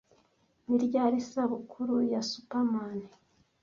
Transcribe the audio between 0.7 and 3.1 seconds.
ryari isabukuru ya Superman